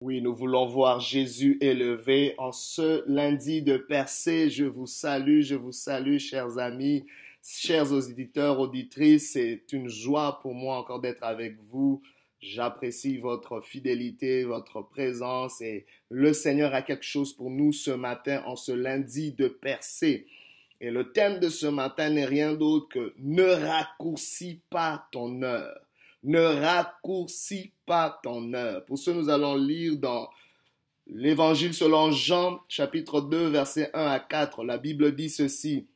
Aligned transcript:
Oui, 0.00 0.22
nous 0.22 0.32
voulons 0.32 0.66
voir 0.68 1.00
Jésus 1.00 1.58
élevé 1.60 2.36
en 2.38 2.52
ce 2.52 3.02
lundi 3.10 3.62
de 3.62 3.76
percée. 3.76 4.48
Je 4.48 4.64
vous 4.64 4.86
salue, 4.86 5.40
je 5.40 5.56
vous 5.56 5.72
salue, 5.72 6.18
chers 6.18 6.56
amis, 6.58 7.04
chers 7.42 7.90
auditeurs, 7.90 8.60
auditrices. 8.60 9.32
C'est 9.32 9.64
une 9.72 9.88
joie 9.88 10.38
pour 10.40 10.54
moi 10.54 10.76
encore 10.76 11.00
d'être 11.00 11.24
avec 11.24 11.60
vous. 11.64 12.00
J'apprécie 12.40 13.16
votre 13.16 13.60
fidélité, 13.60 14.44
votre 14.44 14.82
présence 14.82 15.60
et 15.60 15.84
le 16.10 16.32
Seigneur 16.32 16.74
a 16.74 16.82
quelque 16.82 17.04
chose 17.04 17.32
pour 17.32 17.50
nous 17.50 17.72
ce 17.72 17.90
matin 17.90 18.44
en 18.46 18.54
ce 18.54 18.70
lundi 18.70 19.32
de 19.32 19.48
percée. 19.48 20.28
Et 20.80 20.92
le 20.92 21.10
thème 21.10 21.40
de 21.40 21.48
ce 21.48 21.66
matin 21.66 22.10
n'est 22.10 22.24
rien 22.24 22.54
d'autre 22.54 22.86
que 22.88 23.14
ne 23.18 23.42
raccourcis 23.42 24.60
pas 24.70 25.08
ton 25.10 25.42
heure 25.42 25.87
ne 26.24 26.40
raccourcis 26.40 27.72
pas 27.86 28.18
ton 28.22 28.52
heure. 28.54 28.84
Pour 28.84 28.98
ce, 28.98 29.10
nous 29.10 29.28
allons 29.28 29.56
lire 29.56 29.96
dans 29.96 30.28
l'Évangile 31.06 31.74
selon 31.74 32.10
Jean, 32.10 32.60
chapitre 32.68 33.20
2, 33.20 33.48
versets 33.48 33.90
1 33.94 34.06
à 34.06 34.20
4. 34.20 34.64
La 34.64 34.78
Bible 34.78 35.14
dit 35.14 35.30
ceci. 35.30 35.86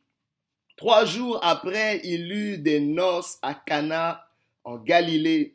Trois 0.77 1.05
jours 1.05 1.39
après, 1.43 2.01
il 2.05 2.33
eut 2.33 2.59
des 2.59 2.81
noces 2.81 3.39
à 3.43 3.55
Cana, 3.55 4.27
en 4.65 4.79
Galilée. 4.79 5.55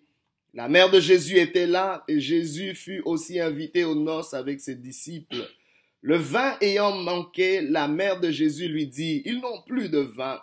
La 0.53 0.67
mère 0.69 0.89
de 0.89 0.99
Jésus 0.99 1.37
était 1.37 1.67
là 1.67 2.03
et 2.07 2.19
Jésus 2.19 2.75
fut 2.75 3.01
aussi 3.05 3.39
invité 3.39 3.83
aux 3.83 3.95
noces 3.95 4.33
avec 4.33 4.59
ses 4.59 4.75
disciples. 4.75 5.47
Le 6.01 6.17
vin 6.17 6.55
ayant 6.61 6.95
manqué, 6.95 7.61
la 7.61 7.87
mère 7.87 8.19
de 8.19 8.31
Jésus 8.31 8.67
lui 8.67 8.87
dit, 8.87 9.21
ils 9.25 9.39
n'ont 9.39 9.61
plus 9.63 9.89
de 9.89 9.99
vin. 9.99 10.39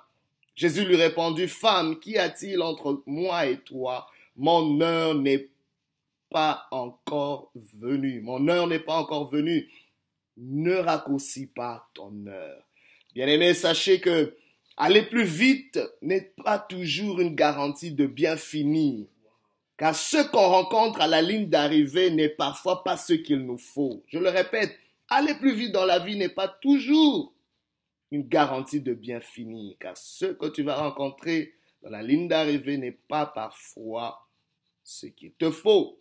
Jésus 0.54 0.84
lui 0.84 0.96
répondit, 0.96 1.48
Femme, 1.48 1.98
qu'y 1.98 2.16
a-t-il 2.16 2.62
entre 2.62 3.02
moi 3.06 3.46
et 3.46 3.58
toi? 3.58 4.06
Mon 4.36 4.80
heure 4.80 5.14
n'est 5.14 5.48
pas 6.30 6.66
encore 6.70 7.52
venue. 7.54 8.20
Mon 8.20 8.48
heure 8.48 8.66
n'est 8.66 8.80
pas 8.80 8.96
encore 8.96 9.30
venue. 9.30 9.70
Ne 10.36 10.74
raccourcis 10.74 11.46
pas 11.46 11.88
ton 11.94 12.26
heure. 12.26 12.64
Bien-aimé, 13.14 13.54
sachez 13.54 14.00
que 14.00 14.34
aller 14.76 15.02
plus 15.02 15.24
vite 15.24 15.78
n'est 16.02 16.32
pas 16.44 16.58
toujours 16.58 17.20
une 17.20 17.36
garantie 17.36 17.92
de 17.92 18.06
bien 18.06 18.36
finir. 18.36 19.06
Car 19.76 19.94
ce 19.94 20.28
qu'on 20.28 20.48
rencontre 20.48 21.00
à 21.00 21.06
la 21.06 21.22
ligne 21.22 21.48
d'arrivée 21.48 22.10
n'est 22.10 22.28
parfois 22.28 22.82
pas 22.82 22.96
ce 22.96 23.12
qu'il 23.12 23.40
nous 23.40 23.58
faut. 23.58 24.02
Je 24.08 24.18
le 24.18 24.28
répète, 24.28 24.76
aller 25.08 25.34
plus 25.34 25.54
vite 25.54 25.72
dans 25.72 25.84
la 25.84 26.00
vie 26.00 26.16
n'est 26.16 26.28
pas 26.28 26.48
toujours 26.48 27.32
une 28.10 28.26
garantie 28.26 28.80
de 28.80 28.94
bien 28.94 29.20
finir. 29.20 29.76
Car 29.78 29.96
ce 29.96 30.26
que 30.26 30.46
tu 30.46 30.64
vas 30.64 30.76
rencontrer 30.76 31.54
dans 31.82 31.90
la 31.90 32.02
ligne 32.02 32.26
d'arrivée 32.26 32.76
n'est 32.76 32.98
pas 33.08 33.26
parfois 33.26 34.23
ce 34.84 35.06
qu'il 35.06 35.32
te 35.32 35.50
faut. 35.50 35.98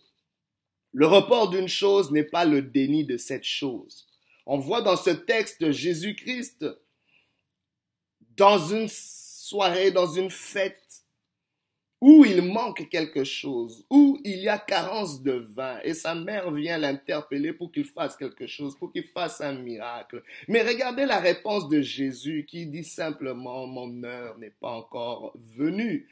Le 0.92 1.08
report 1.08 1.50
d'une 1.50 1.68
chose 1.68 2.12
n'est 2.12 2.24
pas 2.24 2.46
le 2.46 2.62
déni 2.62 3.06
de 3.06 3.18
cette 3.18 3.46
chose. 3.46 4.08
On 4.46 4.60
voit 4.60 4.82
dans 4.82 4.98
ce 4.98 5.10
texte 5.10 5.72
Jésus-Christ 5.72 6.66
dans 8.36 8.60
une 8.60 8.90
soirée, 8.90 9.92
dans 9.92 10.12
une 10.12 10.30
fête, 10.30 11.03
où 12.06 12.26
il 12.26 12.42
manque 12.42 12.90
quelque 12.90 13.24
chose, 13.24 13.86
où 13.90 14.20
il 14.26 14.40
y 14.40 14.50
a 14.50 14.58
carence 14.58 15.24
de 15.24 15.32
vin, 15.56 15.80
et 15.86 15.94
sa 15.94 16.14
mère 16.14 16.52
vient 16.52 16.78
l'interpeller 16.78 17.54
pour 17.54 17.72
qu'il 17.72 17.86
fasse 17.86 18.18
quelque 18.18 18.46
chose, 18.46 18.76
pour 18.78 18.92
qu'il 18.92 19.06
fasse 19.06 19.40
un 19.40 19.54
miracle. 19.54 20.22
Mais 20.50 20.64
regardez 20.64 21.06
la 21.06 21.22
réponse 21.22 21.70
de 21.70 21.80
Jésus 21.80 22.46
qui 22.46 22.66
dit 22.66 22.84
simplement, 22.84 23.68
mon 23.68 24.04
heure 24.04 24.38
n'est 24.38 24.50
pas 24.50 24.72
encore 24.72 25.32
venue. 25.56 26.10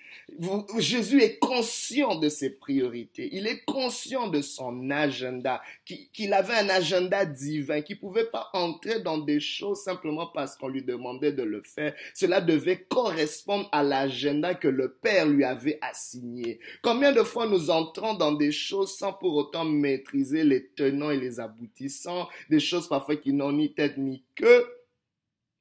Jésus 0.77 1.21
est 1.21 1.39
conscient 1.39 2.15
de 2.15 2.29
ses 2.29 2.51
priorités, 2.51 3.27
il 3.33 3.45
est 3.45 3.65
conscient 3.65 4.29
de 4.29 4.41
son 4.41 4.91
agenda, 4.91 5.61
qu'il 5.83 6.33
avait 6.33 6.53
un 6.53 6.69
agenda 6.69 7.25
divin, 7.25 7.81
qu'il 7.81 7.97
ne 7.97 7.99
pouvait 7.99 8.29
pas 8.31 8.49
entrer 8.53 9.01
dans 9.01 9.17
des 9.17 9.41
choses 9.41 9.83
simplement 9.83 10.27
parce 10.27 10.55
qu'on 10.55 10.69
lui 10.69 10.83
demandait 10.83 11.33
de 11.33 11.43
le 11.43 11.61
faire. 11.61 11.93
Cela 12.13 12.39
devait 12.39 12.79
correspondre 12.79 13.67
à 13.73 13.83
l'agenda 13.83 14.55
que 14.55 14.69
le 14.69 14.93
Père 14.93 15.27
lui 15.27 15.43
avait 15.43 15.79
assigné. 15.81 16.59
Combien 16.81 17.11
de 17.11 17.23
fois 17.23 17.47
nous 17.47 17.69
entrons 17.69 18.13
dans 18.13 18.31
des 18.31 18.51
choses 18.51 18.95
sans 18.95 19.13
pour 19.13 19.35
autant 19.35 19.65
maîtriser 19.65 20.43
les 20.43 20.67
tenants 20.67 21.11
et 21.11 21.19
les 21.19 21.39
aboutissants, 21.39 22.29
des 22.49 22.59
choses 22.59 22.87
parfois 22.87 23.15
qui 23.15 23.33
n'ont 23.33 23.51
ni 23.51 23.73
tête 23.73 23.97
ni 23.97 24.23
queue, 24.35 24.65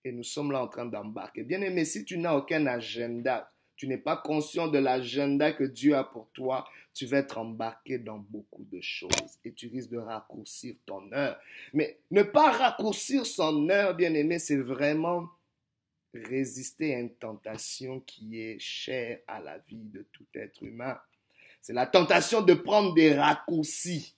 et 0.04 0.12
nous 0.12 0.25
sommes 0.25 0.53
là 0.53 0.62
en 0.62 0.69
train 0.69 0.86
d'embarquer. 0.86 1.42
Bien 1.42 1.60
aimé, 1.60 1.84
si 1.84 2.04
tu 2.04 2.19
n'as 2.19 2.34
aucun 2.34 2.66
agenda, 2.66 3.53
tu 3.76 3.86
n'es 3.86 3.98
pas 3.98 4.16
conscient 4.16 4.69
de 4.69 4.78
l'agenda 4.78 5.53
que 5.53 5.64
Dieu 5.64 5.94
a 5.94 6.04
pour 6.04 6.28
toi, 6.32 6.66
tu 6.92 7.06
vas 7.06 7.19
être 7.19 7.38
embarqué 7.38 7.98
dans 7.98 8.19
beaucoup 8.19 8.64
de 8.70 8.81
choses 8.81 9.38
et 9.44 9.52
tu 9.52 9.69
risques 9.69 9.91
de 9.91 9.98
raccourcir 9.98 10.75
ton 10.87 11.10
heure. 11.12 11.38
Mais 11.72 11.98
ne 12.10 12.22
pas 12.22 12.50
raccourcir 12.50 13.25
son 13.25 13.69
heure, 13.70 13.94
bien 13.94 14.12
aimé, 14.14 14.38
c'est 14.38 14.58
vraiment 14.58 15.28
résister 16.15 16.94
à 16.94 17.00
une 17.00 17.15
tentation 17.15 18.00
qui 18.00 18.41
est 18.41 18.59
chère 18.59 19.19
à 19.26 19.41
la 19.41 19.59
vie 19.59 19.84
de 19.84 20.06
tout 20.12 20.26
être 20.34 20.62
humain. 20.62 20.98
C'est 21.60 21.72
la 21.72 21.87
tentation 21.87 22.43
de 22.43 22.54
prendre 22.54 22.94
des 22.94 23.15
raccourcis. 23.15 24.15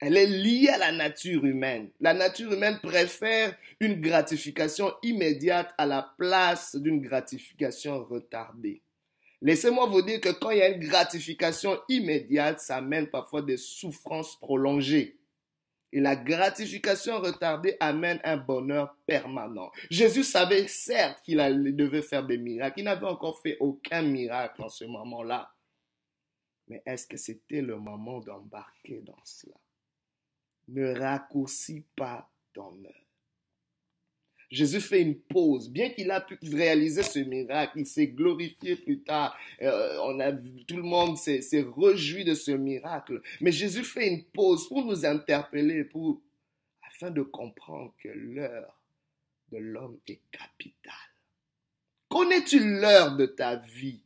Elle 0.00 0.16
est 0.16 0.26
liée 0.26 0.68
à 0.68 0.78
la 0.78 0.92
nature 0.92 1.44
humaine. 1.44 1.90
La 2.00 2.14
nature 2.14 2.52
humaine 2.52 2.78
préfère 2.82 3.56
une 3.80 4.00
gratification 4.00 4.92
immédiate 5.02 5.74
à 5.76 5.86
la 5.86 6.14
place 6.18 6.76
d'une 6.76 7.00
gratification 7.00 8.04
retardée. 8.04 8.82
Laissez-moi 9.40 9.86
vous 9.86 10.02
dire 10.02 10.20
que 10.20 10.30
quand 10.30 10.50
il 10.50 10.58
y 10.58 10.62
a 10.62 10.68
une 10.68 10.84
gratification 10.84 11.78
immédiate, 11.88 12.60
ça 12.60 12.76
amène 12.76 13.08
parfois 13.08 13.42
des 13.42 13.56
souffrances 13.56 14.36
prolongées. 14.38 15.17
Et 15.92 16.00
la 16.00 16.16
gratification 16.16 17.18
retardée 17.18 17.76
amène 17.80 18.20
un 18.22 18.36
bonheur 18.36 18.94
permanent. 19.06 19.70
Jésus 19.90 20.24
savait 20.24 20.68
certes 20.68 21.22
qu'il 21.24 21.38
devait 21.76 22.02
faire 22.02 22.26
des 22.26 22.36
miracles. 22.36 22.80
Il 22.80 22.84
n'avait 22.84 23.06
encore 23.06 23.40
fait 23.40 23.56
aucun 23.58 24.02
miracle 24.02 24.62
en 24.62 24.68
ce 24.68 24.84
moment-là. 24.84 25.50
Mais 26.68 26.82
est-ce 26.84 27.06
que 27.06 27.16
c'était 27.16 27.62
le 27.62 27.78
moment 27.78 28.20
d'embarquer 28.20 29.00
dans 29.00 29.24
cela? 29.24 29.56
Ne 30.68 30.98
raccourcis 30.98 31.86
pas 31.96 32.30
ton 32.52 32.84
heure. 32.84 33.07
Jésus 34.50 34.80
fait 34.80 35.02
une 35.02 35.18
pause. 35.18 35.70
Bien 35.70 35.90
qu'il 35.90 36.10
a 36.10 36.20
pu 36.20 36.38
réaliser 36.54 37.02
ce 37.02 37.18
miracle, 37.18 37.80
il 37.80 37.86
s'est 37.86 38.06
glorifié 38.08 38.76
plus 38.76 39.02
tard. 39.02 39.36
Euh, 39.60 39.98
on 40.04 40.18
a 40.20 40.32
tout 40.32 40.76
le 40.76 40.82
monde 40.82 41.18
s'est 41.18 41.42
réjoui 41.76 42.24
de 42.24 42.34
ce 42.34 42.52
miracle. 42.52 43.20
Mais 43.40 43.52
Jésus 43.52 43.84
fait 43.84 44.08
une 44.08 44.24
pause 44.24 44.68
pour 44.68 44.84
nous 44.84 45.04
interpeller, 45.04 45.84
pour, 45.84 46.20
afin 46.86 47.10
de 47.10 47.22
comprendre 47.22 47.94
que 48.02 48.08
l'heure 48.08 48.80
de 49.52 49.58
l'homme 49.58 49.98
est 50.08 50.20
capitale. 50.30 50.94
Connais-tu 52.08 52.60
l'heure 52.60 53.16
de 53.16 53.26
ta 53.26 53.56
vie, 53.56 54.00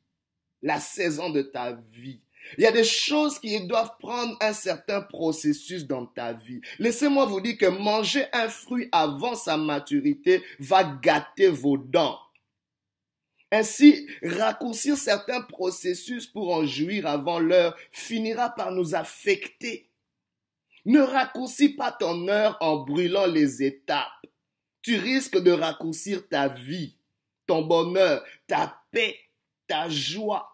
la 0.60 0.80
saison 0.80 1.30
de 1.30 1.42
ta 1.42 1.72
vie? 1.72 2.20
Il 2.58 2.64
y 2.64 2.66
a 2.66 2.72
des 2.72 2.84
choses 2.84 3.38
qui 3.38 3.66
doivent 3.66 3.96
prendre 3.98 4.36
un 4.40 4.52
certain 4.52 5.00
processus 5.00 5.86
dans 5.86 6.06
ta 6.06 6.32
vie. 6.32 6.60
Laissez-moi 6.78 7.26
vous 7.26 7.40
dire 7.40 7.56
que 7.56 7.66
manger 7.66 8.24
un 8.32 8.48
fruit 8.48 8.88
avant 8.92 9.34
sa 9.34 9.56
maturité 9.56 10.42
va 10.58 10.84
gâter 10.84 11.48
vos 11.48 11.78
dents. 11.78 12.18
Ainsi, 13.50 14.08
raccourcir 14.22 14.96
certains 14.96 15.42
processus 15.42 16.26
pour 16.26 16.54
en 16.54 16.64
jouir 16.64 17.06
avant 17.06 17.38
l'heure 17.38 17.76
finira 17.90 18.48
par 18.48 18.72
nous 18.72 18.94
affecter. 18.94 19.90
Ne 20.86 21.00
raccourcis 21.00 21.68
pas 21.68 21.92
ton 21.92 22.28
heure 22.28 22.56
en 22.60 22.78
brûlant 22.78 23.26
les 23.26 23.62
étapes. 23.62 24.08
Tu 24.80 24.96
risques 24.96 25.38
de 25.38 25.52
raccourcir 25.52 26.26
ta 26.28 26.48
vie, 26.48 26.96
ton 27.46 27.62
bonheur, 27.62 28.24
ta 28.46 28.82
paix, 28.90 29.16
ta 29.66 29.88
joie. 29.88 30.51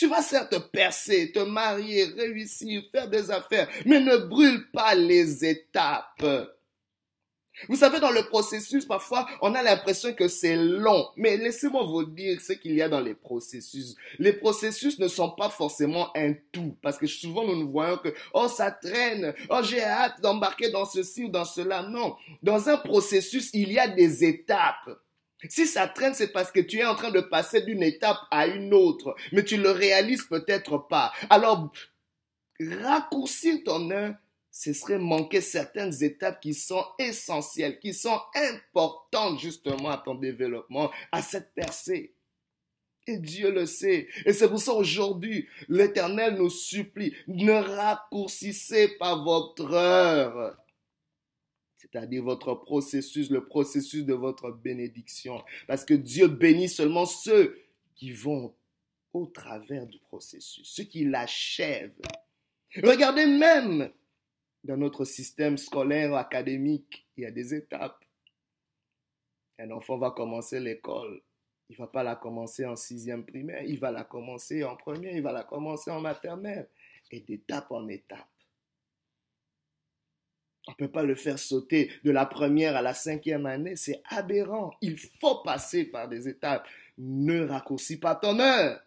Tu 0.00 0.06
vas 0.06 0.22
certes 0.22 0.58
percer, 0.72 1.30
te 1.30 1.40
marier, 1.40 2.04
réussir, 2.16 2.82
faire 2.90 3.06
des 3.06 3.30
affaires, 3.30 3.68
mais 3.84 4.00
ne 4.00 4.16
brûle 4.16 4.70
pas 4.70 4.94
les 4.94 5.44
étapes. 5.44 6.24
Vous 7.68 7.76
savez, 7.76 8.00
dans 8.00 8.10
le 8.10 8.22
processus, 8.22 8.86
parfois, 8.86 9.28
on 9.42 9.54
a 9.54 9.62
l'impression 9.62 10.14
que 10.14 10.26
c'est 10.26 10.56
long. 10.56 11.06
Mais 11.18 11.36
laissez-moi 11.36 11.84
vous 11.84 12.04
dire 12.04 12.40
ce 12.40 12.54
qu'il 12.54 12.76
y 12.76 12.80
a 12.80 12.88
dans 12.88 13.02
les 13.02 13.12
processus. 13.12 13.94
Les 14.18 14.32
processus 14.32 14.98
ne 14.98 15.06
sont 15.06 15.32
pas 15.32 15.50
forcément 15.50 16.08
un 16.16 16.32
tout. 16.50 16.74
Parce 16.80 16.96
que 16.96 17.06
souvent, 17.06 17.44
nous 17.44 17.56
nous 17.56 17.70
voyons 17.70 17.98
que, 17.98 18.14
oh, 18.32 18.48
ça 18.48 18.70
traîne. 18.70 19.34
Oh, 19.50 19.60
j'ai 19.62 19.82
hâte 19.82 20.22
d'embarquer 20.22 20.70
dans 20.70 20.86
ceci 20.86 21.24
ou 21.24 21.28
dans 21.28 21.44
cela. 21.44 21.82
Non. 21.82 22.16
Dans 22.42 22.70
un 22.70 22.78
processus, 22.78 23.50
il 23.52 23.70
y 23.70 23.78
a 23.78 23.86
des 23.86 24.24
étapes. 24.24 24.98
Si 25.48 25.66
ça 25.66 25.88
traîne, 25.88 26.14
c'est 26.14 26.32
parce 26.32 26.52
que 26.52 26.60
tu 26.60 26.78
es 26.78 26.84
en 26.84 26.94
train 26.94 27.10
de 27.10 27.20
passer 27.20 27.62
d'une 27.62 27.82
étape 27.82 28.18
à 28.30 28.46
une 28.46 28.74
autre, 28.74 29.14
mais 29.32 29.44
tu 29.44 29.56
le 29.56 29.70
réalises 29.70 30.24
peut-être 30.24 30.78
pas. 30.88 31.12
Alors, 31.30 31.72
raccourcir 32.60 33.56
ton 33.64 33.90
heure, 33.90 34.14
ce 34.50 34.72
serait 34.72 34.98
manquer 34.98 35.40
certaines 35.40 36.02
étapes 36.02 36.40
qui 36.40 36.54
sont 36.54 36.84
essentielles, 36.98 37.78
qui 37.78 37.94
sont 37.94 38.20
importantes 38.34 39.38
justement 39.38 39.90
à 39.90 39.98
ton 39.98 40.14
développement, 40.14 40.90
à 41.12 41.22
cette 41.22 41.54
percée. 41.54 42.14
Et 43.06 43.16
Dieu 43.16 43.50
le 43.50 43.64
sait. 43.64 44.08
Et 44.26 44.32
c'est 44.32 44.48
pour 44.48 44.60
ça 44.60 44.74
aujourd'hui, 44.74 45.48
l'Éternel 45.68 46.34
nous 46.34 46.50
supplie, 46.50 47.14
ne 47.28 47.52
raccourcissez 47.52 48.88
pas 48.98 49.16
votre 49.16 49.72
heure. 49.72 50.56
C'est-à-dire 51.90 52.22
votre 52.22 52.54
processus, 52.54 53.30
le 53.30 53.44
processus 53.44 54.04
de 54.04 54.14
votre 54.14 54.50
bénédiction. 54.50 55.42
Parce 55.66 55.84
que 55.84 55.94
Dieu 55.94 56.28
bénit 56.28 56.68
seulement 56.68 57.06
ceux 57.06 57.58
qui 57.96 58.12
vont 58.12 58.54
au 59.12 59.26
travers 59.26 59.86
du 59.86 59.98
processus, 59.98 60.68
ceux 60.68 60.84
qui 60.84 61.04
l'achèvent. 61.04 62.00
Regardez 62.76 63.26
même 63.26 63.90
dans 64.62 64.76
notre 64.76 65.04
système 65.04 65.58
scolaire, 65.58 66.14
académique, 66.14 67.06
il 67.16 67.24
y 67.24 67.26
a 67.26 67.30
des 67.30 67.54
étapes. 67.54 68.04
Un 69.58 69.70
enfant 69.72 69.98
va 69.98 70.12
commencer 70.12 70.60
l'école. 70.60 71.22
Il 71.68 71.74
ne 71.74 71.78
va 71.78 71.86
pas 71.86 72.02
la 72.02 72.16
commencer 72.16 72.64
en 72.66 72.76
sixième 72.76 73.24
primaire, 73.24 73.62
il 73.64 73.78
va 73.78 73.90
la 73.90 74.04
commencer 74.04 74.64
en 74.64 74.76
première, 74.76 75.14
il 75.14 75.22
va 75.22 75.32
la 75.32 75.44
commencer 75.44 75.90
en 75.90 76.00
maternelle. 76.00 76.68
Et 77.12 77.20
d'étape 77.20 77.70
en 77.72 77.88
étape. 77.88 78.28
On 80.66 80.72
ne 80.72 80.76
peut 80.76 80.90
pas 80.90 81.02
le 81.02 81.14
faire 81.14 81.38
sauter 81.38 81.90
de 82.04 82.10
la 82.10 82.26
première 82.26 82.76
à 82.76 82.82
la 82.82 82.94
cinquième 82.94 83.46
année. 83.46 83.76
C'est 83.76 84.02
aberrant. 84.08 84.72
Il 84.82 84.98
faut 85.20 85.42
passer 85.42 85.84
par 85.84 86.08
des 86.08 86.28
étapes. 86.28 86.66
Ne 86.98 87.46
raccourcis 87.46 87.98
pas 87.98 88.14
ton 88.14 88.38
heure. 88.38 88.80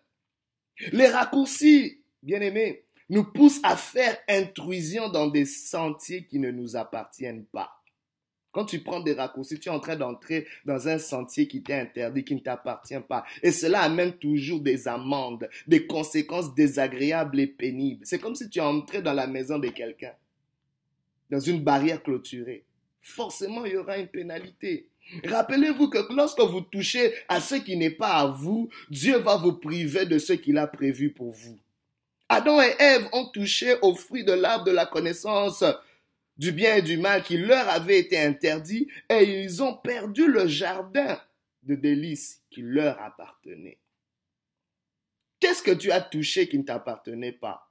Les 0.92 1.08
raccourcis, 1.08 2.02
bien 2.22 2.42
aimés, 2.42 2.86
nous 3.10 3.24
poussent 3.24 3.60
à 3.64 3.75
faire 3.75 4.18
intrusion 4.28 5.10
dans 5.10 5.28
des 5.28 5.46
sentiers 5.46 6.25
qui 6.25 6.40
ne 6.40 6.52
nous 6.52 6.75
appartiennent 6.75 7.46
pas. 7.46 7.84
Quand 8.52 8.66
tu 8.66 8.81
prends 8.81 9.00
des 9.00 9.14
raccourcis, 9.14 9.60
tu 9.60 9.70
es 9.70 9.72
en 9.72 9.80
train 9.80 9.96
d'entrer 9.96 10.48
dans 10.64 10.88
un 10.88 11.00
sentier 11.00 11.48
qui 11.48 11.64
t'est 11.64 11.74
interdit, 11.74 12.24
qui 12.24 12.36
ne 12.36 12.40
t'appartient 12.40 13.00
pas. 13.10 13.24
Et 13.42 13.52
cela 13.52 13.81
amène 13.81 14.14
toujours 14.14 14.62
des 14.62 14.88
amendes, 14.88 15.50
des 15.66 15.88
conséquences 15.88 16.54
désagréables 16.54 17.40
et 17.40 17.48
pénibles. 17.48 18.06
C'est 18.06 18.20
comme 18.20 18.36
si 18.36 18.48
tu 18.50 18.60
entrais 18.60 19.02
dans 19.02 19.14
la 19.14 19.25
maison 19.25 19.58
de 19.58 19.70
quelqu'un, 19.70 20.14
dans 21.30 21.40
une 21.40 21.64
barrière 21.64 22.02
clôturée. 22.02 22.64
Forcément, 23.02 23.66
il 23.66 23.74
y 23.74 23.78
aura 23.78 23.98
une 23.98 24.08
pénalité. 24.08 24.88
Rappelez-vous 25.25 25.90
que 25.90 26.14
lorsque 26.14 26.40
vous 26.40 26.62
touchez 26.62 27.14
à 27.28 27.42
ce 27.42 27.56
qui 27.56 27.75
n'est 27.75 27.90
pas 27.90 28.16
à 28.16 28.28
vous, 28.28 28.70
Dieu 28.90 29.18
va 29.18 29.36
vous 29.36 29.54
priver 29.54 30.06
de 30.06 30.18
ce 30.18 30.34
qu'il 30.34 30.58
a 30.58 30.68
prévu 30.68 31.12
pour 31.12 31.31
vous. 31.31 31.60
Adam 32.30 32.62
et 32.62 32.74
Ève 32.80 33.08
ont 33.12 33.30
touché 33.30 33.75
au 33.81 33.94
fruit 33.94 34.24
de 34.24 34.31
l'arbre 34.31 34.66
de 34.66 34.72
la 34.72 34.86
connaissance 34.86 35.64
du 36.38 36.52
bien 36.52 36.78
et 36.78 36.81
du 36.81 36.98
mal 36.98 37.22
qui 37.24 37.38
leur 37.38 37.68
avait 37.70 38.00
été 38.00 38.18
interdit 38.18 38.88
et 39.10 39.44
ils 39.44 39.62
ont 39.62 39.75
perdu 39.75 40.28
le 40.28 40.48
jardin 40.48 41.22
de 41.64 41.75
délices 41.75 42.42
qui 42.50 42.62
leur 42.62 43.00
appartenait. 43.02 43.78
Qu'est-ce 45.40 45.62
que 45.62 45.72
tu 45.72 45.92
as 45.92 46.02
touché 46.02 46.48
qui 46.48 46.58
ne 46.58 46.64
t'appartenait 46.64 47.34
pas? 47.34 47.70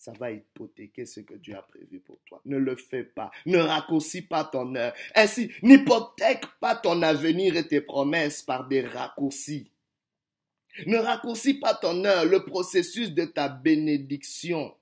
Ça 0.00 0.12
va 0.18 0.30
hypothéquer 0.32 1.04
ce 1.04 1.20
que 1.20 1.34
Dieu 1.34 1.54
a 1.54 1.60
prévu 1.60 2.00
pour 2.00 2.18
toi. 2.24 2.40
Ne 2.46 2.56
le 2.56 2.74
fais 2.74 3.04
pas. 3.04 3.30
Ne 3.44 3.58
raccourcis 3.58 4.22
pas 4.22 4.44
ton 4.44 4.74
heure. 4.74 4.94
Ainsi, 5.14 5.50
n'hypothèque 5.62 6.46
pas 6.58 6.74
ton 6.74 7.02
avenir 7.02 7.54
et 7.54 7.68
tes 7.68 7.82
promesses 7.82 8.42
par 8.42 8.66
des 8.66 8.80
raccourcis. 8.80 9.70
Ne 10.86 10.96
raccourcis 10.96 11.52
pas 11.52 11.74
ton 11.74 12.02
heure, 12.06 12.24
le 12.24 12.46
processus 12.46 13.12
de 13.12 13.26
ta 13.26 13.50
bénédiction. 13.50 14.74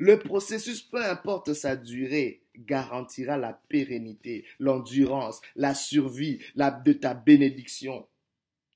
Le 0.00 0.18
processus, 0.18 0.82
peu 0.82 1.04
importe 1.04 1.54
sa 1.54 1.76
durée, 1.76 2.42
garantira 2.56 3.36
la 3.36 3.52
pérennité, 3.52 4.44
l'endurance, 4.58 5.40
la 5.54 5.74
survie 5.74 6.40
de 6.56 6.92
ta 6.92 7.14
bénédiction 7.14 8.08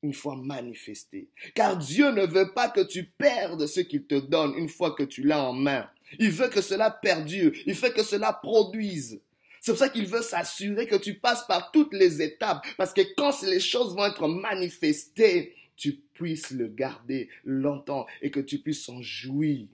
une 0.04 0.12
fois 0.12 0.36
manifesté. 0.36 1.28
Car 1.54 1.78
Dieu 1.78 2.10
ne 2.10 2.26
veut 2.26 2.52
pas 2.52 2.68
que 2.68 2.82
tu 2.82 3.04
perdes 3.04 3.66
ce 3.66 3.80
qu'il 3.80 4.04
te 4.04 4.14
donne 4.14 4.54
une 4.56 4.68
fois 4.68 4.92
que 4.92 5.02
tu 5.02 5.22
l'as 5.22 5.42
en 5.42 5.54
main. 5.54 5.88
Il 6.18 6.30
veut 6.30 6.48
que 6.48 6.60
cela 6.60 6.90
perdure, 6.90 7.52
il 7.66 7.74
veut 7.74 7.88
que 7.88 8.02
cela 8.02 8.32
produise. 8.32 9.20
C'est 9.60 9.72
pour 9.72 9.78
ça 9.78 9.88
qu'il 9.88 10.06
veut 10.06 10.20
s'assurer 10.20 10.86
que 10.86 10.96
tu 10.96 11.14
passes 11.14 11.46
par 11.46 11.70
toutes 11.72 11.94
les 11.94 12.20
étapes, 12.20 12.66
parce 12.76 12.92
que 12.92 13.00
quand 13.16 13.42
les 13.42 13.60
choses 13.60 13.96
vont 13.96 14.04
être 14.04 14.28
manifestées, 14.28 15.54
tu 15.74 15.94
puisses 16.12 16.50
le 16.50 16.68
garder 16.68 17.30
longtemps 17.44 18.06
et 18.20 18.30
que 18.30 18.40
tu 18.40 18.58
puisses 18.58 18.86
en 18.90 19.00
jouir. 19.00 19.66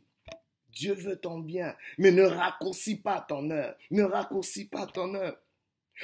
Dieu 0.71 0.94
veut 0.94 1.17
ton 1.17 1.41
bien, 1.41 1.75
mais 1.99 2.12
ne 2.12 2.23
raccourcis 2.23 2.97
pas 2.97 3.27
ton 3.29 3.50
heure. 3.50 3.75
Ne 3.91 4.05
raccourcis 4.05 4.67
pas 4.67 4.87
ton 4.87 5.12
heure. 5.17 5.37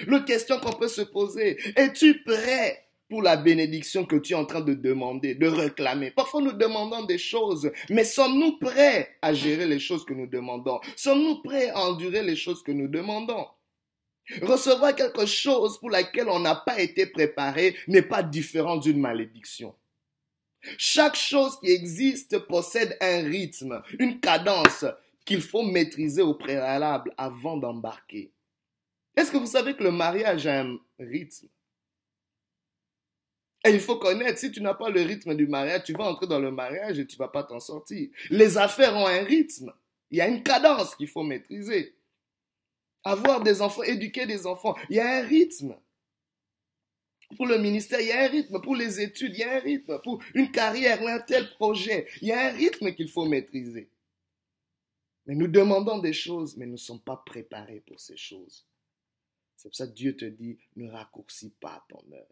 L'autre 0.07 0.27
question 0.27 0.59
qu'on 0.59 0.73
peut 0.73 0.89
se 0.89 1.03
poser, 1.03 1.57
es-tu 1.77 2.23
prêt 2.25 2.86
pour 3.09 3.23
la 3.23 3.37
bénédiction 3.37 4.05
que 4.05 4.17
tu 4.17 4.33
es 4.33 4.37
en 4.37 4.47
train 4.47 4.61
de 4.61 4.75
demander, 4.75 5.35
de 5.35 5.47
réclamer. 5.47 6.11
Parfois 6.11 6.43
nous 6.43 6.53
demandons 6.53 7.05
des 7.05 7.19
choses, 7.19 7.71
mais 7.89 8.05
sommes-nous 8.05 8.59
prêts 8.59 9.17
à 9.23 9.33
gérer 9.33 9.67
les 9.67 9.79
choses 9.79 10.05
que 10.05 10.15
nous 10.15 10.27
demandons? 10.27 10.81
Sommes-nous 10.97 11.43
prêts 11.43 11.71
à 11.71 11.81
endurer 11.81 12.23
les 12.23 12.37
choses 12.37 12.63
que 12.63 12.73
nous 12.73 12.89
demandons? 12.89 13.47
Recevoir 14.43 14.95
quelque 14.97 15.25
chose 15.25 15.79
pour 15.79 15.91
laquelle 15.91 16.29
on 16.29 16.41
n'a 16.41 16.57
pas 16.57 16.81
été 16.81 17.07
préparé 17.07 17.77
n'est 17.87 18.03
pas 18.03 18.25
différent 18.25 18.77
d'une 18.77 19.01
malédiction. 19.01 19.75
Chaque 20.79 21.15
chose 21.15 21.61
qui 21.61 21.71
existe 21.71 22.39
possède 22.41 22.97
un 23.01 23.23
rythme, 23.23 23.83
une 24.01 24.19
cadence 24.19 24.85
qu'il 25.25 25.43
faut 25.43 25.63
maîtriser 25.63 26.23
au 26.23 26.35
préalable 26.35 27.15
avant 27.17 27.57
d'embarquer. 27.57 28.33
Est-ce 29.17 29.31
que 29.31 29.37
vous 29.37 29.47
savez 29.47 29.77
que 29.77 29.85
le 29.85 29.93
mariage 29.93 30.47
a 30.49 30.63
un 30.63 30.79
rythme? 30.99 31.47
Et 33.69 33.75
il 33.75 33.81
faut 33.81 33.97
connaître, 33.97 34.39
si 34.39 34.51
tu 34.51 34.61
n'as 34.61 34.75
pas 34.75 34.91
le 34.91 35.03
rythme 35.03 35.35
du 35.35 35.47
mariage, 35.47 35.85
tu 35.85 35.93
vas 35.93 36.05
entrer 36.05 36.27
dans 36.27 36.39
le 36.39 36.51
mariage 36.51 36.99
et 36.99 37.07
tu 37.07 37.17
vas 37.17 37.29
pas 37.29 37.43
t'en 37.43 37.61
sortir. 37.61 38.09
Les 38.31 38.59
affaires 38.59 38.97
ont 38.97 39.07
un 39.07 39.23
rythme. 39.23 39.73
Il 40.11 40.19
y 40.19 40.21
a 40.21 40.29
une 40.29 40.43
cadence 40.43 40.95
qu'il 40.95 41.09
faut 41.09 41.23
maîtriser. 41.23 41.95
Avoir 43.05 43.43
des 43.43 43.63
enfants, 43.63 43.83
éduquer 43.83 44.27
des 44.27 44.47
enfants, 44.47 44.77
il 44.91 44.97
y 44.97 45.01
a 45.01 45.19
un 45.19 45.23
rythme. 45.23 45.77
Pour 47.37 47.47
le 47.47 47.59
ministère, 47.59 48.01
il 48.01 48.09
y 48.09 48.13
a 48.13 48.25
un 48.25 48.29
rythme. 48.29 48.61
Pour 48.61 48.77
les 48.77 49.01
études, 49.01 49.35
il 49.35 49.41
y 49.41 49.43
a 49.43 49.57
un 49.57 49.61
rythme. 49.61 50.01
Pour 50.03 50.23
une 50.35 50.51
carrière 50.51 51.03
ou 51.03 51.09
un 51.09 51.19
tel 51.19 51.49
projet, 51.51 52.07
il 52.23 52.29
y 52.29 52.33
a 52.33 52.49
un 52.49 52.53
rythme 52.53 52.93
qu'il 52.95 53.09
faut 53.09 53.25
maîtriser. 53.25 53.91
Mais 55.27 55.35
nous 55.35 55.49
demandons 55.49 55.99
des 55.99 56.13
choses, 56.13 56.57
mais 56.57 56.67
nous 56.67 56.73
ne 56.73 56.77
sommes 56.77 57.01
pas 57.01 57.23
préparés 57.27 57.83
pour 57.87 57.99
ces 57.99 58.17
choses. 58.17 58.65
C'est 59.57 59.69
pour 59.69 59.77
ça 59.77 59.87
que 59.89 59.93
Dieu 59.93 60.17
te 60.17 60.25
dit, 60.25 60.59
ne 60.77 60.89
raccourcis 60.89 61.53
pas 61.61 61.85
ton 61.89 62.05
heure. 62.13 62.27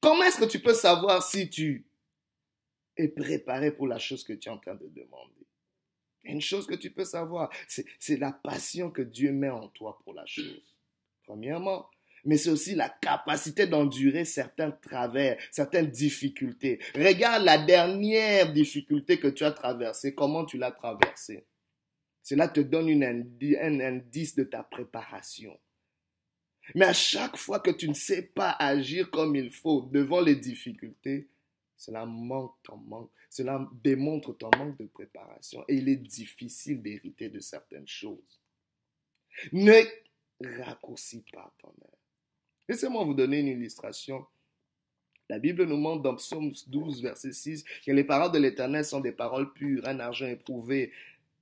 Comment 0.00 0.24
est-ce 0.24 0.38
que 0.38 0.46
tu 0.46 0.60
peux 0.60 0.74
savoir 0.74 1.22
si 1.22 1.50
tu 1.50 1.86
es 2.96 3.08
préparé 3.08 3.70
pour 3.70 3.86
la 3.86 3.98
chose 3.98 4.24
que 4.24 4.32
tu 4.32 4.48
es 4.48 4.52
en 4.52 4.58
train 4.58 4.74
de 4.74 4.88
demander? 4.88 5.46
Une 6.22 6.40
chose 6.40 6.66
que 6.66 6.74
tu 6.74 6.90
peux 6.90 7.04
savoir, 7.04 7.50
c'est 7.68 8.16
la 8.18 8.32
passion 8.32 8.90
que 8.90 9.02
Dieu 9.02 9.32
met 9.32 9.48
en 9.48 9.68
toi 9.68 9.98
pour 10.04 10.14
la 10.14 10.26
chose. 10.26 10.76
Premièrement, 11.24 11.88
mais 12.24 12.36
c'est 12.36 12.50
aussi 12.50 12.74
la 12.74 12.90
capacité 12.90 13.66
d'endurer 13.66 14.26
certains 14.26 14.70
travers, 14.70 15.40
certaines 15.50 15.90
difficultés. 15.90 16.78
Regarde 16.94 17.44
la 17.44 17.56
dernière 17.56 18.52
difficulté 18.52 19.18
que 19.18 19.28
tu 19.28 19.44
as 19.44 19.52
traversée, 19.52 20.14
comment 20.14 20.44
tu 20.44 20.58
l'as 20.58 20.72
traversée? 20.72 21.46
Cela 22.22 22.48
te 22.48 22.60
donne 22.60 23.02
un 23.02 23.80
indice 23.80 24.34
de 24.34 24.44
ta 24.44 24.62
préparation. 24.62 25.58
Mais 26.74 26.86
à 26.86 26.92
chaque 26.92 27.36
fois 27.36 27.60
que 27.60 27.70
tu 27.70 27.88
ne 27.88 27.94
sais 27.94 28.22
pas 28.22 28.56
agir 28.58 29.10
comme 29.10 29.36
il 29.36 29.50
faut 29.50 29.82
devant 29.92 30.20
les 30.20 30.36
difficultés, 30.36 31.28
cela 31.76 32.04
manque 32.04 32.54
ton 32.62 32.76
manque, 32.76 33.10
cela 33.30 33.66
démontre 33.82 34.36
ton 34.36 34.50
manque 34.58 34.78
de 34.78 34.86
préparation 34.86 35.64
et 35.68 35.76
il 35.76 35.88
est 35.88 35.96
difficile 35.96 36.82
d'hériter 36.82 37.28
de 37.28 37.40
certaines 37.40 37.88
choses. 37.88 38.40
Ne 39.52 39.82
raccourcis 40.62 41.24
pas 41.32 41.52
ton 41.58 41.68
heure. 41.68 41.98
Laissez-moi 42.68 43.04
vous 43.04 43.14
donner 43.14 43.40
une 43.40 43.48
illustration. 43.48 44.26
La 45.28 45.38
Bible 45.38 45.64
nous 45.64 45.76
montre 45.76 46.02
dans 46.02 46.16
Psaume 46.16 46.52
12, 46.66 47.02
verset 47.02 47.32
6, 47.32 47.64
que 47.86 47.92
les 47.92 48.04
paroles 48.04 48.32
de 48.32 48.38
l'Éternel 48.38 48.84
sont 48.84 49.00
des 49.00 49.12
paroles 49.12 49.52
pures, 49.52 49.86
un 49.86 50.00
argent 50.00 50.26
éprouvé 50.26 50.92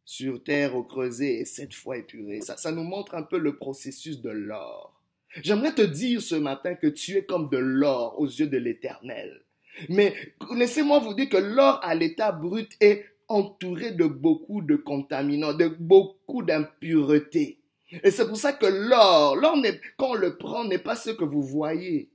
sur 0.04 0.42
terre 0.42 0.74
au 0.76 0.84
creuset 0.84 1.36
et 1.36 1.44
sept 1.44 1.74
fois 1.74 1.98
épuré. 1.98 2.40
Ça, 2.40 2.56
ça 2.56 2.70
nous 2.70 2.82
montre 2.82 3.14
un 3.14 3.22
peu 3.22 3.38
le 3.38 3.56
processus 3.56 4.20
de 4.20 4.30
l'or. 4.30 4.97
J'aimerais 5.42 5.74
te 5.74 5.82
dire 5.82 6.22
ce 6.22 6.34
matin 6.34 6.74
que 6.74 6.86
tu 6.86 7.16
es 7.16 7.24
comme 7.24 7.48
de 7.50 7.58
l'or 7.58 8.18
aux 8.18 8.26
yeux 8.26 8.46
de 8.46 8.56
l'Éternel. 8.56 9.44
Mais 9.88 10.14
laissez-moi 10.54 10.98
vous 10.98 11.14
dire 11.14 11.28
que 11.28 11.36
l'or 11.36 11.80
à 11.82 11.94
l'état 11.94 12.32
brut 12.32 12.70
est 12.80 13.04
entouré 13.28 13.92
de 13.92 14.06
beaucoup 14.06 14.62
de 14.62 14.76
contaminants, 14.76 15.52
de 15.52 15.68
beaucoup 15.68 16.42
d'impuretés. 16.42 17.60
Et 18.02 18.10
c'est 18.10 18.26
pour 18.26 18.36
ça 18.36 18.52
que 18.52 18.66
l'or, 18.66 19.36
l'or 19.36 19.56
quand 19.96 20.10
on 20.10 20.14
le 20.14 20.36
prend, 20.36 20.64
n'est 20.64 20.78
pas 20.78 20.96
ce 20.96 21.10
que 21.10 21.24
vous 21.24 21.42
voyez 21.42 22.10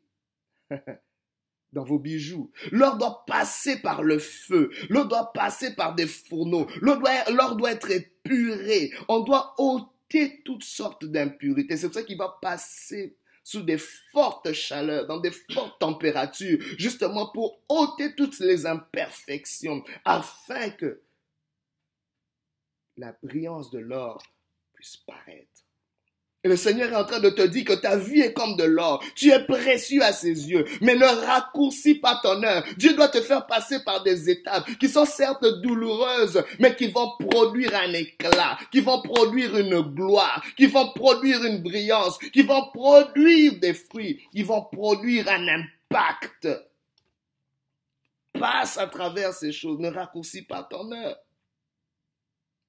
dans 1.72 1.84
vos 1.84 2.00
bijoux. 2.00 2.52
L'or 2.72 2.98
doit 2.98 3.24
passer 3.26 3.82
par 3.82 4.04
le 4.04 4.20
feu. 4.20 4.72
L'or 4.90 5.08
doit 5.08 5.32
passer 5.34 5.76
par 5.76 5.96
des 5.96 6.08
fourneaux. 6.08 6.68
L'or 6.82 7.00
doit, 7.00 7.56
doit 7.56 7.72
être 7.72 7.92
épuré. 7.92 8.92
On 9.08 9.22
doit 9.22 9.56
ôter 9.58 9.93
toutes 10.44 10.64
sortes 10.64 11.06
d'impuretés. 11.06 11.78
C'est 11.78 11.88
pour 11.88 11.96
ça 11.96 12.04
qu'il 12.04 12.18
va 12.18 12.38
passer 12.42 13.18
sous 13.44 13.62
des 13.62 13.78
fortes 13.78 14.54
chaleurs, 14.54 15.06
dans 15.06 15.20
des 15.20 15.32
fortes 15.32 15.80
températures, 15.80 16.60
justement 16.78 17.32
pour 17.32 17.62
ôter 17.68 18.16
toutes 18.16 18.40
les 18.40 18.66
imperfections, 18.66 19.84
afin 20.06 20.70
que 20.70 21.02
la 22.96 23.18
brillance 23.22 23.70
de 23.72 23.80
l'or 23.80 24.24
puisse 24.74 24.98
paraître. 24.98 25.63
Et 26.46 26.50
le 26.50 26.58
Seigneur 26.58 26.92
est 26.92 26.96
en 26.96 27.06
train 27.06 27.22
de 27.22 27.30
te 27.30 27.42
dire 27.42 27.64
que 27.64 27.74
ta 27.74 27.96
vie 27.96 28.20
est 28.20 28.34
comme 28.34 28.58
de 28.58 28.66
l'or. 28.66 29.02
Tu 29.16 29.32
es 29.32 29.46
précieux 29.46 30.04
à 30.04 30.12
ses 30.12 30.50
yeux, 30.50 30.66
mais 30.82 30.96
ne 30.96 31.06
raccourcis 31.06 31.96
pas 31.96 32.20
ton 32.22 32.44
heure. 32.44 32.66
Dieu 32.76 32.94
doit 32.96 33.08
te 33.08 33.22
faire 33.22 33.48
passer 33.48 33.82
par 33.82 34.04
des 34.04 34.30
étapes 34.30 34.70
qui 34.78 34.90
sont 34.90 35.06
certes 35.06 35.46
douloureuses, 35.62 36.44
mais 36.60 36.76
qui 36.76 36.88
vont 36.88 37.12
produire 37.18 37.74
un 37.76 37.94
éclat, 37.94 38.58
qui 38.74 38.82
vont 38.82 39.02
produire 39.02 39.56
une 39.58 39.80
gloire, 39.80 40.44
qui 40.58 40.66
vont 40.66 40.92
produire 40.92 41.46
une 41.46 41.62
brillance, 41.64 42.18
qui 42.34 42.42
vont 42.42 42.70
produire 42.74 43.58
des 43.60 43.74
fruits, 43.74 44.22
qui 44.34 44.44
vont 44.44 44.64
produire 44.64 45.30
un 45.30 45.48
impact. 45.48 46.50
Passe 48.34 48.78
à 48.78 48.88
travers 48.88 49.32
ces 49.32 49.54
choses, 49.54 49.80
ne 49.80 49.90
raccourcis 49.90 50.42
pas 50.42 50.64
ton 50.64 50.92
heure. 50.92 51.16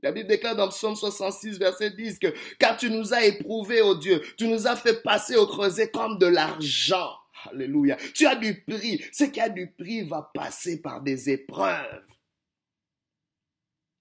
La 0.04 0.12
Bible 0.12 0.28
déclare 0.28 0.54
dans 0.54 0.68
Psaume 0.68 0.96
66, 0.96 1.58
verset 1.58 1.92
10 1.92 2.18
que 2.18 2.26
car 2.58 2.76
tu 2.76 2.90
nous 2.90 3.14
as 3.14 3.24
éprouvés, 3.24 3.80
ô 3.80 3.94
Dieu, 3.94 4.22
tu 4.36 4.48
nous 4.48 4.66
as 4.66 4.76
fait 4.76 5.02
passer 5.02 5.34
au 5.34 5.46
creuset 5.46 5.90
comme 5.90 6.18
de 6.18 6.26
l'argent. 6.26 7.16
Alléluia. 7.50 7.96
Tu 8.12 8.26
as 8.26 8.36
du 8.36 8.60
prix. 8.64 9.02
Ce 9.12 9.24
qui 9.24 9.40
a 9.40 9.48
du 9.48 9.70
prix 9.70 10.02
va 10.02 10.30
passer 10.34 10.82
par 10.82 11.00
des 11.00 11.30
épreuves. 11.30 12.04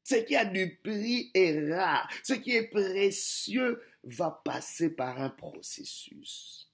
Ce 0.03 0.15
qui 0.15 0.35
a 0.35 0.43
du 0.43 0.77
prix 0.83 1.31
est 1.33 1.73
rare. 1.73 2.09
Ce 2.21 2.33
qui 2.33 2.51
est 2.51 2.67
précieux 2.67 3.81
va 4.03 4.41
passer 4.43 4.89
par 4.89 5.21
un 5.21 5.29
processus. 5.29 6.69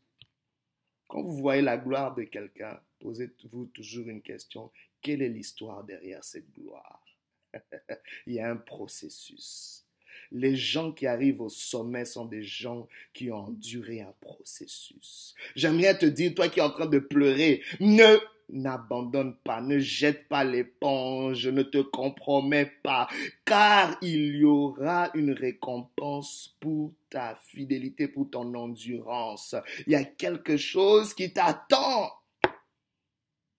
Quand 1.08 1.22
vous 1.22 1.38
voyez 1.38 1.62
la 1.62 1.78
gloire 1.78 2.16
de 2.16 2.24
quelqu'un, 2.24 2.80
posez-vous 3.00 3.68
toujours 3.68 4.08
une 4.08 4.24
question. 4.24 4.72
Quelle 5.04 5.22
est 5.22 5.30
l'histoire 5.30 5.84
derrière 5.84 6.24
cette 6.24 6.52
gloire? 6.52 7.09
Il 8.28 8.34
y 8.34 8.40
a 8.40 8.50
un 8.50 8.58
processus. 8.58 9.86
Les 10.32 10.56
gens 10.56 10.92
qui 10.92 11.08
arrivent 11.08 11.42
au 11.42 11.50
sommet 11.50 12.06
sont 12.06 12.26
des 12.26 12.44
gens 12.44 12.88
qui 13.14 13.32
ont 13.32 13.48
enduré 13.48 14.02
un 14.02 14.14
processus. 14.22 15.34
J'aimerais 15.56 15.98
te 15.98 16.06
dire, 16.06 16.36
toi 16.36 16.50
qui 16.50 16.60
es 16.60 16.64
en 16.64 16.70
train 16.70 16.86
de 16.86 17.00
pleurer, 17.00 17.64
ne 17.80 18.18
n'abandonne 18.52 19.36
pas, 19.44 19.62
ne 19.62 19.80
jette 19.80 20.28
pas 20.28 20.44
l'éponge, 20.44 21.48
ne 21.48 21.64
te 21.64 21.80
compromets 21.80 22.72
pas, 22.84 23.08
car 23.46 23.98
il 24.02 24.36
y 24.38 24.44
aura 24.44 25.10
une 25.14 25.32
récompense 25.32 26.56
pour 26.60 26.94
ta 27.10 27.36
fidélité, 27.36 28.08
pour 28.08 28.30
ton 28.30 28.54
endurance. 28.56 29.56
Il 29.88 29.94
y 29.94 29.96
a 29.96 30.04
quelque 30.04 30.58
chose 30.58 31.14
qui 31.14 31.32
t'attend. 31.34 32.12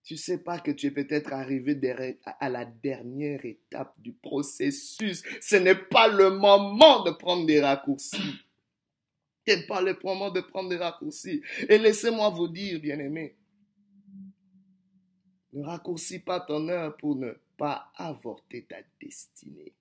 Tu 0.03 0.17
sais 0.17 0.39
pas 0.39 0.59
que 0.59 0.71
tu 0.71 0.87
es 0.87 0.91
peut-être 0.91 1.31
arrivé 1.31 1.79
à 2.25 2.49
la 2.49 2.65
dernière 2.65 3.45
étape 3.45 3.93
du 3.99 4.13
processus. 4.13 5.23
Ce 5.39 5.55
n'est 5.55 5.75
pas 5.75 6.07
le 6.07 6.31
moment 6.31 7.03
de 7.03 7.11
prendre 7.11 7.45
des 7.45 7.61
raccourcis. 7.61 8.39
Ce 9.47 9.53
n'est 9.53 9.67
pas 9.67 9.81
le 9.81 9.97
moment 10.03 10.31
de 10.31 10.41
prendre 10.41 10.69
des 10.69 10.77
raccourcis. 10.77 11.41
Et 11.69 11.77
laissez-moi 11.77 12.29
vous 12.29 12.47
dire, 12.47 12.79
bien-aimés, 12.79 13.35
ne 15.53 15.63
raccourcis 15.63 16.19
pas 16.19 16.39
ton 16.39 16.67
heure 16.69 16.95
pour 16.97 17.15
ne 17.15 17.33
pas 17.57 17.91
avorter 17.95 18.65
ta 18.65 18.77
destinée, 18.99 19.75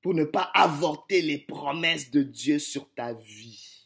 pour 0.00 0.14
ne 0.14 0.24
pas 0.24 0.50
avorter 0.54 1.20
les 1.20 1.38
promesses 1.38 2.10
de 2.10 2.22
Dieu 2.22 2.58
sur 2.58 2.88
ta 2.94 3.12
vie. 3.12 3.77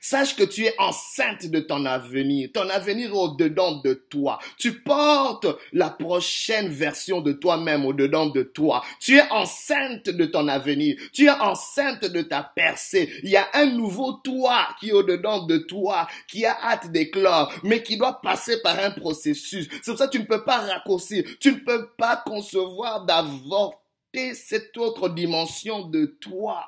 Sache 0.00 0.36
que 0.36 0.44
tu 0.44 0.64
es 0.64 0.74
enceinte 0.78 1.46
de 1.46 1.60
ton 1.60 1.84
avenir. 1.86 2.50
Ton 2.52 2.68
avenir 2.68 3.14
au-dedans 3.14 3.80
de 3.82 3.94
toi. 3.94 4.38
Tu 4.58 4.82
portes 4.82 5.46
la 5.72 5.90
prochaine 5.90 6.68
version 6.68 7.20
de 7.20 7.32
toi-même 7.32 7.84
au-dedans 7.84 8.26
de 8.26 8.42
toi. 8.42 8.84
Tu 9.00 9.16
es 9.16 9.30
enceinte 9.30 10.08
de 10.08 10.26
ton 10.26 10.48
avenir. 10.48 10.96
Tu 11.12 11.26
es 11.26 11.30
enceinte 11.30 12.04
de 12.04 12.22
ta 12.22 12.42
percée. 12.42 13.12
Il 13.22 13.30
y 13.30 13.36
a 13.36 13.48
un 13.54 13.66
nouveau 13.66 14.12
toi 14.12 14.68
qui 14.80 14.90
est 14.90 14.92
au-dedans 14.92 15.46
de 15.46 15.58
toi, 15.58 16.06
qui 16.26 16.44
a 16.44 16.56
hâte 16.62 16.90
d'éclore, 16.90 17.52
mais 17.62 17.82
qui 17.82 17.96
doit 17.96 18.20
passer 18.20 18.60
par 18.62 18.78
un 18.78 18.90
processus. 18.90 19.68
C'est 19.82 19.92
pour 19.92 19.98
ça 19.98 20.06
que 20.06 20.12
tu 20.12 20.20
ne 20.20 20.26
peux 20.26 20.44
pas 20.44 20.58
raccourcir. 20.58 21.24
Tu 21.40 21.52
ne 21.52 21.58
peux 21.58 21.88
pas 21.96 22.16
concevoir 22.16 23.04
d'avorter 23.04 24.34
cette 24.34 24.76
autre 24.76 25.08
dimension 25.08 25.86
de 25.86 26.06
toi. 26.06 26.66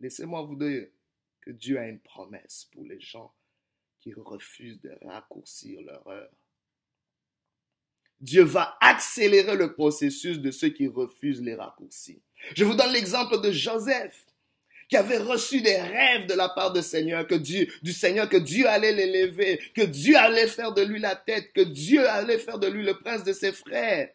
Laissez-moi 0.00 0.42
vous 0.42 0.56
dire 0.56 0.86
que 1.44 1.50
Dieu 1.50 1.78
a 1.78 1.86
une 1.86 2.00
promesse 2.00 2.68
pour 2.72 2.84
les 2.84 3.00
gens 3.00 3.32
qui 4.00 4.14
refusent 4.14 4.80
de 4.80 4.96
raccourcir 5.02 5.80
leur 5.82 6.06
heure. 6.06 6.32
Dieu 8.20 8.42
va 8.42 8.78
accélérer 8.80 9.56
le 9.56 9.74
processus 9.74 10.38
de 10.38 10.50
ceux 10.50 10.70
qui 10.70 10.86
refusent 10.86 11.42
les 11.42 11.54
raccourcis. 11.54 12.22
Je 12.54 12.64
vous 12.64 12.74
donne 12.74 12.92
l'exemple 12.92 13.40
de 13.40 13.50
Joseph 13.50 14.24
qui 14.88 14.96
avait 14.96 15.18
reçu 15.18 15.60
des 15.60 15.76
rêves 15.76 16.26
de 16.26 16.34
la 16.34 16.48
part 16.48 16.72
du 16.72 16.82
Seigneur, 16.82 17.26
que 17.26 17.34
Dieu, 17.34 17.68
du 17.82 17.92
Seigneur, 17.92 18.28
que 18.28 18.36
Dieu 18.36 18.66
allait 18.68 18.92
l'élever, 18.92 19.58
que 19.74 19.82
Dieu 19.82 20.16
allait 20.16 20.46
faire 20.46 20.72
de 20.72 20.82
lui 20.82 21.00
la 21.00 21.16
tête, 21.16 21.52
que 21.52 21.62
Dieu 21.62 22.08
allait 22.08 22.38
faire 22.38 22.58
de 22.58 22.66
lui 22.66 22.84
le 22.84 22.98
prince 22.98 23.24
de 23.24 23.32
ses 23.32 23.52
frères. 23.52 24.10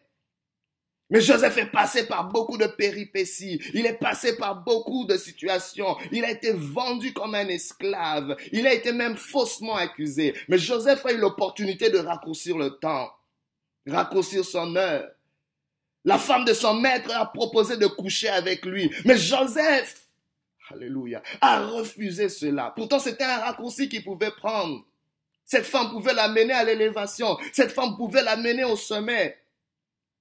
Mais 1.10 1.20
Joseph 1.20 1.58
est 1.58 1.66
passé 1.66 2.06
par 2.06 2.28
beaucoup 2.28 2.56
de 2.56 2.66
péripéties. 2.66 3.60
Il 3.74 3.84
est 3.84 3.98
passé 3.98 4.36
par 4.36 4.62
beaucoup 4.62 5.04
de 5.04 5.16
situations. 5.16 5.96
Il 6.12 6.24
a 6.24 6.30
été 6.30 6.52
vendu 6.52 7.12
comme 7.12 7.34
un 7.34 7.48
esclave. 7.48 8.36
Il 8.52 8.66
a 8.66 8.72
été 8.72 8.92
même 8.92 9.16
faussement 9.16 9.74
accusé. 9.74 10.34
Mais 10.48 10.56
Joseph 10.56 11.04
a 11.04 11.12
eu 11.12 11.18
l'opportunité 11.18 11.90
de 11.90 11.98
raccourcir 11.98 12.56
le 12.56 12.70
temps, 12.78 13.10
raccourcir 13.88 14.44
son 14.44 14.76
heure. 14.76 15.10
La 16.04 16.16
femme 16.16 16.44
de 16.44 16.54
son 16.54 16.74
maître 16.74 17.10
a 17.14 17.26
proposé 17.26 17.76
de 17.76 17.86
coucher 17.86 18.28
avec 18.28 18.64
lui. 18.64 18.90
Mais 19.04 19.16
Joseph, 19.18 20.06
alléluia, 20.70 21.22
a 21.40 21.60
refusé 21.66 22.28
cela. 22.28 22.72
Pourtant, 22.74 23.00
c'était 23.00 23.24
un 23.24 23.38
raccourci 23.38 23.88
qu'il 23.88 24.04
pouvait 24.04 24.30
prendre. 24.30 24.84
Cette 25.44 25.66
femme 25.66 25.90
pouvait 25.90 26.14
l'amener 26.14 26.52
à 26.52 26.62
l'élévation. 26.62 27.36
Cette 27.52 27.72
femme 27.72 27.96
pouvait 27.96 28.22
l'amener 28.22 28.62
au 28.62 28.76
sommet 28.76 29.36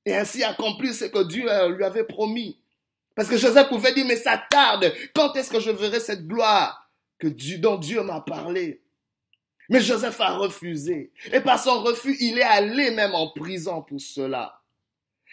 et 0.10 0.16
ainsi 0.16 0.44
accomplir 0.44 0.94
ce 0.94 1.06
que 1.06 1.24
Dieu 1.24 1.52
euh, 1.52 1.70
lui 1.70 1.84
avait 1.84 2.04
promis. 2.04 2.58
Parce 3.16 3.30
que 3.30 3.38
Joseph 3.38 3.70
pouvait 3.70 3.94
dire, 3.94 4.06
mais 4.06 4.16
ça 4.16 4.42
tarde, 4.50 4.92
quand 5.14 5.36
est-ce 5.36 5.52
que 5.52 5.60
je 5.60 5.72
verrai 5.72 6.00
cette 6.00 6.26
gloire 6.26 6.90
que 7.20 7.28
Dieu, 7.28 7.58
dont 7.60 7.78
Dieu 7.78 8.02
m'a 8.02 8.22
parlé? 8.22 8.82
Mais 9.70 9.82
Joseph 9.82 10.20
a 10.20 10.38
refusé. 10.38 11.12
Et 11.32 11.42
par 11.42 11.62
son 11.62 11.84
refus, 11.84 12.18
il 12.20 12.40
est 12.40 12.44
allé 12.44 12.92
même 12.92 13.14
en 13.14 13.30
prison 13.30 13.84
pour 13.84 14.02
cela. 14.02 14.59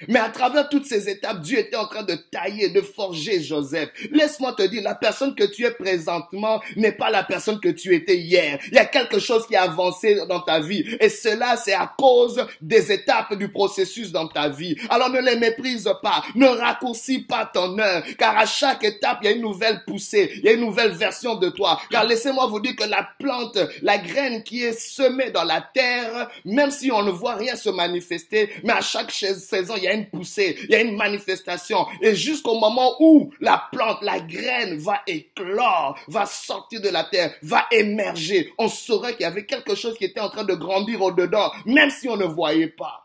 Mais 0.08 0.18
à 0.18 0.28
travers 0.28 0.68
toutes 0.68 0.84
ces 0.84 1.08
étapes, 1.08 1.40
Dieu 1.40 1.58
était 1.58 1.76
en 1.76 1.86
train 1.86 2.02
de 2.02 2.14
tailler, 2.14 2.68
de 2.68 2.80
forger 2.80 3.42
Joseph. 3.42 3.90
Laisse-moi 4.10 4.52
te 4.52 4.62
dire, 4.62 4.82
la 4.82 4.94
personne 4.94 5.34
que 5.34 5.44
tu 5.44 5.64
es 5.64 5.70
présentement 5.70 6.60
n'est 6.76 6.92
pas 6.92 7.10
la 7.10 7.24
personne 7.24 7.60
que 7.60 7.68
tu 7.68 7.94
étais 7.94 8.18
hier. 8.18 8.58
Il 8.68 8.74
y 8.74 8.78
a 8.78 8.84
quelque 8.84 9.18
chose 9.18 9.46
qui 9.46 9.56
a 9.56 9.62
avancé 9.62 10.18
dans 10.28 10.40
ta 10.40 10.60
vie. 10.60 10.84
Et 11.00 11.08
cela, 11.08 11.56
c'est 11.56 11.72
à 11.72 11.92
cause 11.98 12.46
des 12.60 12.92
étapes 12.92 13.34
du 13.34 13.48
processus 13.48 14.12
dans 14.12 14.28
ta 14.28 14.48
vie. 14.48 14.76
Alors 14.90 15.10
ne 15.10 15.20
les 15.20 15.36
méprise 15.36 15.90
pas. 16.02 16.22
Ne 16.34 16.46
raccourcis 16.46 17.20
pas 17.20 17.50
ton 17.52 17.78
heure. 17.78 18.02
Car 18.18 18.36
à 18.36 18.46
chaque 18.46 18.84
étape, 18.84 19.18
il 19.22 19.26
y 19.26 19.28
a 19.28 19.32
une 19.32 19.42
nouvelle 19.42 19.82
poussée. 19.86 20.30
Il 20.36 20.44
y 20.44 20.48
a 20.48 20.52
une 20.52 20.60
nouvelle 20.60 20.92
version 20.92 21.36
de 21.36 21.48
toi. 21.48 21.80
Car 21.90 22.04
laissez-moi 22.04 22.46
vous 22.46 22.60
dire 22.60 22.76
que 22.76 22.84
la 22.84 23.08
plante, 23.18 23.58
la 23.82 23.98
graine 23.98 24.42
qui 24.42 24.62
est 24.62 24.78
semée 24.78 25.30
dans 25.30 25.44
la 25.44 25.60
terre, 25.60 26.28
même 26.44 26.70
si 26.70 26.90
on 26.92 27.02
ne 27.02 27.10
voit 27.10 27.34
rien 27.34 27.56
se 27.56 27.70
manifester, 27.70 28.50
mais 28.62 28.72
à 28.72 28.80
chaque 28.80 29.10
saison, 29.10 29.74
il 29.76 29.84
y 29.84 29.85
a 29.88 29.94
une 29.94 30.08
poussée, 30.10 30.56
il 30.64 30.70
y 30.70 30.74
a 30.74 30.80
une 30.80 30.96
manifestation. 30.96 31.86
Et 32.00 32.14
jusqu'au 32.14 32.58
moment 32.58 32.94
où 33.00 33.32
la 33.40 33.68
plante, 33.72 34.02
la 34.02 34.20
graine 34.20 34.78
va 34.78 35.02
éclore, 35.06 35.98
va 36.08 36.26
sortir 36.26 36.80
de 36.80 36.88
la 36.88 37.04
terre, 37.04 37.34
va 37.42 37.66
émerger, 37.70 38.52
on 38.58 38.68
saurait 38.68 39.12
qu'il 39.12 39.22
y 39.22 39.24
avait 39.24 39.46
quelque 39.46 39.74
chose 39.74 39.96
qui 39.96 40.04
était 40.04 40.20
en 40.20 40.30
train 40.30 40.44
de 40.44 40.54
grandir 40.54 41.02
au-dedans, 41.02 41.52
même 41.64 41.90
si 41.90 42.08
on 42.08 42.16
ne 42.16 42.24
voyait 42.24 42.68
pas. 42.68 43.02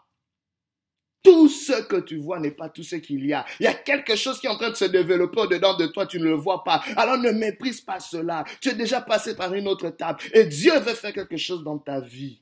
Tout 1.24 1.50
ce 1.50 1.84
que 1.84 1.98
tu 1.98 2.18
vois 2.18 2.40
n'est 2.40 2.52
pas 2.52 2.70
tout 2.70 2.82
ce 2.82 2.96
qu'il 2.96 3.24
y 3.28 3.34
a. 3.34 3.46
Il 3.60 3.64
y 3.64 3.68
a 3.68 3.76
quelque 3.76 4.16
chose 4.16 4.40
qui 4.40 4.48
est 4.48 4.50
en 4.50 4.58
train 4.58 4.72
de 4.72 4.76
se 4.76 4.86
développer 4.86 5.42
au-dedans 5.42 5.78
de 5.78 5.86
toi, 5.86 6.08
tu 6.08 6.20
ne 6.20 6.26
le 6.26 6.34
vois 6.34 6.64
pas. 6.64 6.84
Alors 6.98 7.18
ne 7.20 7.30
méprise 7.30 7.82
pas 7.82 8.00
cela. 8.00 8.44
Tu 8.60 8.70
es 8.70 8.74
déjà 8.74 9.02
passé 9.02 9.36
par 9.36 9.54
une 9.54 9.68
autre 9.68 9.86
étape 9.86 10.22
et 10.34 10.46
Dieu 10.46 10.78
veut 10.80 10.96
faire 10.96 11.14
quelque 11.14 11.38
chose 11.38 11.64
dans 11.64 11.78
ta 11.78 12.00
vie. 12.00 12.42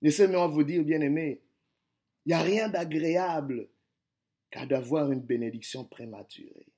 Laissez-moi 0.00 0.46
vous 0.46 0.64
dire, 0.64 0.82
bien 0.82 1.00
aimé, 1.02 1.41
il 2.24 2.28
n'y 2.30 2.34
a 2.34 2.42
rien 2.42 2.68
d'agréable 2.68 3.68
qu'à 4.50 4.66
d'avoir 4.66 5.10
une 5.10 5.20
bénédiction 5.20 5.84
prématurée. 5.84 6.72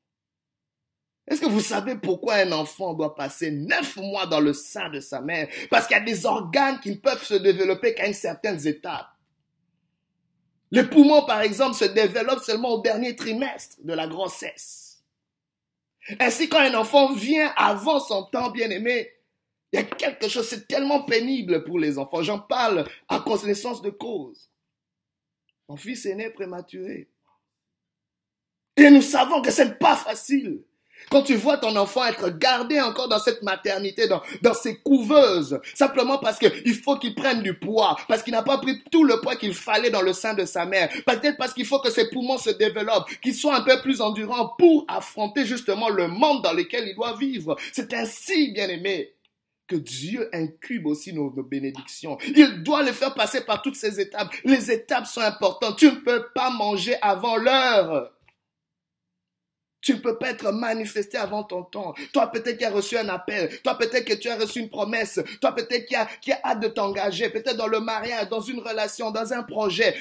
Est-ce 1.27 1.41
que 1.41 1.49
vous 1.49 1.61
savez 1.61 1.97
pourquoi 1.97 2.35
un 2.35 2.53
enfant 2.53 2.93
doit 2.93 3.15
passer 3.15 3.51
neuf 3.51 3.97
mois 3.97 4.27
dans 4.27 4.41
le 4.41 4.53
sein 4.53 4.91
de 4.91 5.01
sa 5.01 5.21
mère? 5.21 5.49
Parce 5.71 5.87
qu'il 5.87 5.97
y 5.97 6.01
a 6.01 6.05
des 6.05 6.27
organes 6.27 6.81
qui 6.81 6.91
ne 6.91 6.97
peuvent 6.97 7.23
se 7.23 7.35
développer 7.35 7.95
qu'à 7.95 8.07
une 8.07 8.15
certaine 8.15 8.65
étape. 8.67 9.09
Les 10.71 10.85
poumons, 10.85 11.25
par 11.25 11.41
exemple, 11.41 11.77
se 11.77 11.85
développent 11.85 12.43
seulement 12.43 12.75
au 12.75 12.83
dernier 12.83 13.17
trimestre 13.17 13.77
de 13.83 13.95
la 13.95 14.07
grossesse. 14.07 15.03
Ainsi, 16.21 16.49
quand 16.49 16.59
un 16.59 16.75
enfant 16.75 17.13
vient 17.15 17.53
avant 17.57 18.01
son 18.01 18.25
temps, 18.25 18.51
bien 18.51 18.69
aimé, 18.71 19.11
il 19.73 19.81
y 19.81 19.83
a 19.83 19.85
quelque 19.85 20.29
chose, 20.29 20.47
c'est 20.47 20.69
tellement 20.69 21.03
pénible 21.03 21.65
pour 21.65 21.79
les 21.79 21.99
enfants. 21.99 22.23
J'en 22.23 22.39
parle 22.39 22.87
à 23.09 23.21
connaissance 23.21 23.81
de 23.83 23.91
cause. 23.91 24.51
Mon 25.69 25.77
fils 25.77 26.07
est 26.07 26.15
né 26.15 26.31
prématuré. 26.31 27.09
Et 28.77 28.91
nous 28.91 29.03
savons 29.03 29.41
que 29.41 29.51
ce 29.51 29.63
n'est 29.63 29.75
pas 29.75 29.97
facile. 29.97 30.63
Quand 31.11 31.23
tu 31.23 31.35
vois 31.35 31.59
ton 31.59 31.77
enfant 31.77 32.05
être 32.07 32.31
gardé 32.31 32.81
encore 32.81 33.09
dans 33.09 33.19
cette 33.19 33.43
maternité, 33.43 34.09
dans, 34.09 34.55
ces 34.55 34.79
couveuses, 34.79 35.61
simplement 35.75 36.19
parce 36.19 36.39
qu'il 36.39 36.75
faut 36.75 36.97
qu'il 36.97 37.15
prenne 37.15 37.43
du 37.43 37.55
poids, 37.59 37.97
parce 38.09 38.23
qu'il 38.23 38.33
n'a 38.33 38.43
pas 38.43 38.59
pris 38.59 38.83
tout 38.91 39.05
le 39.05 39.21
poids 39.21 39.37
qu'il 39.37 39.55
fallait 39.55 39.91
dans 39.91 40.03
le 40.03 40.13
sein 40.13 40.35
de 40.35 40.45
sa 40.45 40.65
mère, 40.67 40.89
peut-être 41.07 41.37
parce 41.37 41.53
qu'il 41.53 41.67
faut 41.67 41.81
que 41.81 41.91
ses 41.91 42.09
poumons 42.11 42.39
se 42.39 42.51
développent, 42.51 43.09
qu'ils 43.23 43.35
soient 43.35 43.57
un 43.57 43.63
peu 43.63 43.81
plus 43.83 44.01
endurants 44.01 44.55
pour 44.59 44.85
affronter 44.89 45.45
justement 45.45 45.89
le 45.89 46.09
monde 46.09 46.43
dans 46.43 46.53
lequel 46.53 46.89
il 46.89 46.95
doit 46.95 47.17
vivre. 47.17 47.57
C'est 47.73 47.93
ainsi, 47.93 48.53
bien 48.53 48.69
aimé, 48.69 49.14
que 49.67 49.77
Dieu 49.77 50.29
incube 50.33 50.87
aussi 50.87 51.13
nos, 51.13 51.31
bénédictions. 51.31 52.19
Il 52.37 52.63
doit 52.63 52.83
les 52.83 52.93
faire 52.93 53.15
passer 53.15 53.43
par 53.43 53.63
toutes 53.63 53.77
ces 53.77 54.01
étapes. 54.01 54.33
Les 54.45 54.71
étapes 54.71 55.07
sont 55.07 55.21
importantes. 55.21 55.79
Tu 55.79 55.87
ne 55.87 55.97
peux 55.97 56.27
pas 56.35 56.51
manger 56.51 56.97
avant 57.01 57.37
l'heure. 57.37 58.11
Tu 59.81 59.95
ne 59.95 59.99
peux 59.99 60.17
pas 60.17 60.31
être 60.31 60.51
manifesté 60.51 61.19
avant 61.19 61.45
ton 61.45 61.63
temps. 61.63 61.95
Toi, 62.13 62.31
peut-être 62.31 62.57
qui 62.57 62.65
as 62.65 62.71
reçu 62.71 62.97
un 62.97 63.09
appel. 63.11 63.61
Toi, 63.63 63.77
peut-être 63.77 64.07
que 64.07 64.15
tu 64.15 64.31
as 64.31 64.37
reçu 64.37 64.61
une 64.61 64.71
promesse. 64.71 65.21
Toi, 65.43 65.55
peut-être 65.55 65.85
qui 65.85 65.95
a, 65.95 66.07
a 66.07 66.49
hâte 66.51 66.61
de 66.61 66.69
t'engager. 66.69 67.29
Peut-être 67.29 67.57
dans 67.57 67.67
le 67.67 67.81
mariage, 67.81 68.29
dans 68.31 68.41
une 68.41 68.61
relation, 68.61 69.11
dans 69.11 69.33
un 69.33 69.43
projet. 69.43 69.95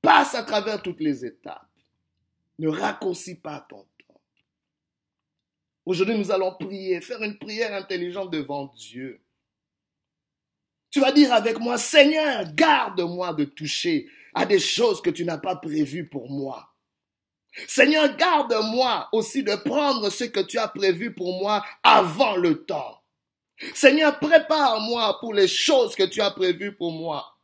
passe 0.00 0.34
à 0.34 0.42
travers 0.44 0.80
toutes 0.82 1.00
les 1.00 1.24
étapes. 1.24 1.66
Ne 2.58 2.68
raccourcis 2.68 3.36
pas 3.36 3.66
ton 3.68 3.78
temps. 3.78 3.91
Aujourd'hui, 5.84 6.16
nous 6.16 6.30
allons 6.30 6.54
prier, 6.54 7.00
faire 7.00 7.22
une 7.22 7.38
prière 7.38 7.74
intelligente 7.74 8.30
devant 8.30 8.66
Dieu. 8.76 9.20
Tu 10.90 11.00
vas 11.00 11.10
dire 11.10 11.32
avec 11.32 11.58
moi, 11.58 11.78
Seigneur, 11.78 12.44
garde-moi 12.54 13.32
de 13.32 13.44
toucher 13.44 14.08
à 14.34 14.46
des 14.46 14.60
choses 14.60 15.00
que 15.00 15.10
tu 15.10 15.24
n'as 15.24 15.38
pas 15.38 15.56
prévues 15.56 16.08
pour 16.08 16.30
moi. 16.30 16.68
Seigneur, 17.66 18.16
garde-moi 18.16 19.08
aussi 19.12 19.42
de 19.42 19.54
prendre 19.56 20.08
ce 20.10 20.24
que 20.24 20.40
tu 20.40 20.58
as 20.58 20.68
prévu 20.68 21.14
pour 21.14 21.40
moi 21.40 21.64
avant 21.82 22.36
le 22.36 22.64
temps. 22.64 23.02
Seigneur, 23.74 24.18
prépare-moi 24.18 25.18
pour 25.20 25.34
les 25.34 25.48
choses 25.48 25.94
que 25.94 26.02
tu 26.04 26.20
as 26.20 26.30
prévues 26.30 26.76
pour 26.76 26.92
moi. 26.92 27.36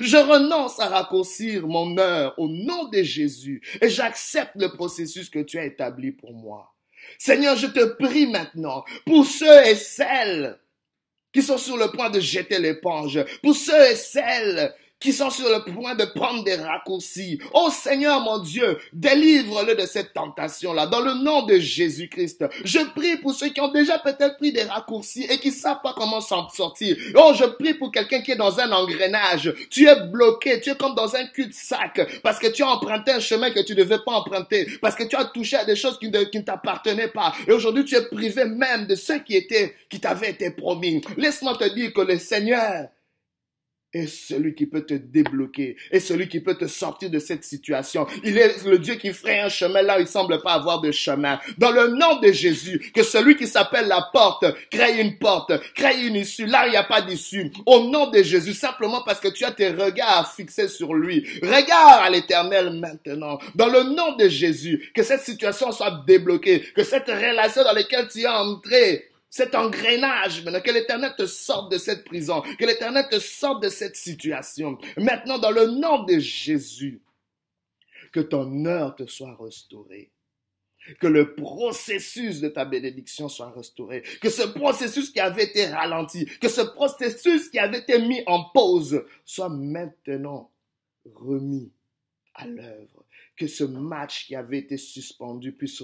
Je 0.00 0.16
renonce 0.16 0.80
à 0.80 0.88
raccourcir 0.88 1.66
mon 1.66 1.96
heure 1.98 2.34
au 2.38 2.48
nom 2.48 2.88
de 2.88 3.02
Jésus 3.02 3.62
et 3.80 3.88
j'accepte 3.88 4.56
le 4.56 4.72
processus 4.72 5.30
que 5.30 5.38
tu 5.38 5.58
as 5.58 5.64
établi 5.64 6.10
pour 6.10 6.32
moi. 6.32 6.75
Seigneur, 7.18 7.56
je 7.56 7.66
te 7.66 7.84
prie 7.84 8.26
maintenant 8.26 8.84
pour 9.04 9.26
ceux 9.26 9.66
et 9.66 9.74
celles 9.74 10.58
qui 11.32 11.42
sont 11.42 11.58
sur 11.58 11.76
le 11.76 11.90
point 11.90 12.10
de 12.10 12.20
jeter 12.20 12.58
l'éponge, 12.58 13.22
pour 13.42 13.54
ceux 13.54 13.90
et 13.90 13.96
celles 13.96 14.74
qui 15.00 15.12
sont 15.12 15.30
sur 15.30 15.48
le 15.48 15.72
point 15.72 15.94
de 15.94 16.04
prendre 16.04 16.42
des 16.44 16.54
raccourcis. 16.54 17.38
Oh 17.52 17.68
Seigneur 17.70 18.20
mon 18.20 18.38
Dieu, 18.38 18.78
délivre-le 18.92 19.74
de 19.74 19.86
cette 19.86 20.12
tentation-là, 20.14 20.86
dans 20.86 21.00
le 21.00 21.22
nom 21.22 21.42
de 21.42 21.58
Jésus-Christ. 21.58 22.44
Je 22.64 22.78
prie 22.94 23.16
pour 23.18 23.34
ceux 23.34 23.48
qui 23.50 23.60
ont 23.60 23.72
déjà 23.72 23.98
peut-être 23.98 24.36
pris 24.36 24.52
des 24.52 24.62
raccourcis 24.62 25.26
et 25.28 25.38
qui 25.38 25.50
savent 25.50 25.82
pas 25.82 25.94
comment 25.96 26.20
s'en 26.20 26.48
sortir. 26.48 26.96
Oh, 27.14 27.32
je 27.34 27.44
prie 27.44 27.74
pour 27.74 27.92
quelqu'un 27.92 28.20
qui 28.22 28.32
est 28.32 28.36
dans 28.36 28.58
un 28.58 28.72
engrenage. 28.72 29.52
Tu 29.70 29.86
es 29.86 30.06
bloqué, 30.06 30.60
tu 30.60 30.70
es 30.70 30.74
comme 30.74 30.94
dans 30.94 31.14
un 31.14 31.26
cul-de-sac 31.26 32.20
parce 32.22 32.38
que 32.38 32.48
tu 32.48 32.62
as 32.62 32.68
emprunté 32.68 33.12
un 33.12 33.20
chemin 33.20 33.50
que 33.50 33.60
tu 33.60 33.72
ne 33.74 33.82
devais 33.82 33.98
pas 33.98 34.12
emprunter, 34.12 34.66
parce 34.80 34.94
que 34.94 35.04
tu 35.04 35.16
as 35.16 35.24
touché 35.26 35.56
à 35.56 35.64
des 35.64 35.76
choses 35.76 35.98
qui 35.98 36.10
ne, 36.10 36.24
qui 36.24 36.38
ne 36.38 36.44
t'appartenaient 36.44 37.08
pas. 37.08 37.34
Et 37.46 37.52
aujourd'hui, 37.52 37.84
tu 37.84 37.94
es 37.94 38.02
privé 38.02 38.44
même 38.44 38.86
de 38.86 38.94
ce 38.94 39.14
qui 39.14 39.36
qui 39.90 40.00
t'avait 40.00 40.30
été 40.30 40.50
promis. 40.50 41.02
Laisse-moi 41.16 41.56
te 41.56 41.72
dire 41.74 41.92
que 41.92 42.00
le 42.00 42.18
Seigneur 42.18 42.88
est 43.96 44.06
celui 44.06 44.54
qui 44.54 44.66
peut 44.66 44.82
te 44.82 44.94
débloquer, 44.94 45.76
est 45.90 46.00
celui 46.00 46.28
qui 46.28 46.40
peut 46.40 46.56
te 46.56 46.66
sortir 46.66 47.10
de 47.10 47.18
cette 47.18 47.44
situation. 47.44 48.06
Il 48.24 48.38
est 48.38 48.64
le 48.64 48.78
Dieu 48.78 48.94
qui 48.94 49.12
ferait 49.12 49.40
un 49.40 49.48
chemin 49.48 49.82
là 49.82 49.98
où 49.98 50.00
il 50.00 50.06
semble 50.06 50.40
pas 50.42 50.52
avoir 50.52 50.80
de 50.80 50.90
chemin. 50.90 51.40
Dans 51.58 51.70
le 51.70 51.88
nom 51.88 52.20
de 52.20 52.32
Jésus, 52.32 52.90
que 52.94 53.02
celui 53.02 53.36
qui 53.36 53.46
s'appelle 53.46 53.88
la 53.88 54.08
porte 54.12 54.44
crée 54.70 55.00
une 55.00 55.18
porte, 55.18 55.52
crée 55.74 56.06
une 56.06 56.16
issue 56.16 56.46
là 56.46 56.66
il 56.66 56.70
n'y 56.70 56.76
a 56.76 56.84
pas 56.84 57.02
d'issue. 57.02 57.50
Au 57.64 57.88
nom 57.88 58.10
de 58.10 58.22
Jésus, 58.22 58.54
simplement 58.54 59.02
parce 59.04 59.20
que 59.20 59.28
tu 59.28 59.44
as 59.44 59.52
tes 59.52 59.70
regards 59.70 60.32
fixés 60.34 60.68
sur 60.68 60.94
lui. 60.94 61.26
Regarde 61.42 62.04
à 62.04 62.10
l'éternel 62.10 62.70
maintenant. 62.72 63.38
Dans 63.54 63.68
le 63.68 63.82
nom 63.82 64.16
de 64.16 64.28
Jésus, 64.28 64.90
que 64.94 65.02
cette 65.02 65.22
situation 65.22 65.72
soit 65.72 66.02
débloquée, 66.06 66.60
que 66.74 66.82
cette 66.82 67.08
relation 67.08 67.62
dans 67.64 67.72
laquelle 67.72 68.08
tu 68.08 68.20
es 68.20 68.26
entré 68.26 69.10
cet 69.30 69.54
engrenage, 69.54 70.44
maintenant, 70.44 70.60
que 70.60 70.70
l'Éternel 70.70 71.14
te 71.16 71.26
sorte 71.26 71.70
de 71.70 71.78
cette 71.78 72.04
prison, 72.04 72.42
que 72.58 72.64
l'Éternel 72.64 73.06
te 73.10 73.18
sorte 73.18 73.62
de 73.62 73.68
cette 73.68 73.96
situation. 73.96 74.78
Maintenant, 74.96 75.38
dans 75.38 75.50
le 75.50 75.66
nom 75.66 76.04
de 76.04 76.18
Jésus, 76.18 77.02
que 78.12 78.20
ton 78.20 78.64
heure 78.64 78.96
te 78.96 79.06
soit 79.06 79.36
restaurée. 79.36 80.10
Que 81.00 81.08
le 81.08 81.34
processus 81.34 82.40
de 82.40 82.48
ta 82.48 82.64
bénédiction 82.64 83.28
soit 83.28 83.50
restauré. 83.50 84.02
Que 84.20 84.30
ce 84.30 84.42
processus 84.42 85.10
qui 85.10 85.18
avait 85.18 85.44
été 85.44 85.66
ralenti, 85.66 86.26
que 86.40 86.48
ce 86.48 86.60
processus 86.60 87.50
qui 87.50 87.58
avait 87.58 87.80
été 87.80 87.98
mis 87.98 88.22
en 88.26 88.44
pause 88.44 89.04
soit 89.24 89.48
maintenant 89.48 90.50
remis 91.12 91.72
à 92.34 92.46
l'œuvre 92.46 93.04
que 93.36 93.46
ce 93.46 93.64
match 93.64 94.26
qui 94.26 94.34
avait 94.34 94.58
été 94.58 94.76
suspendu 94.76 95.52
puisse 95.52 95.82